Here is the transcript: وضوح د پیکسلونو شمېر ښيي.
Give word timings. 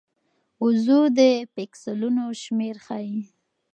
وضوح 0.63 1.05
د 1.17 1.19
پیکسلونو 1.55 2.23
شمېر 2.43 2.75
ښيي. 2.85 3.19